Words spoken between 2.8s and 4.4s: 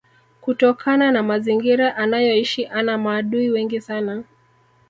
maadui wengi sana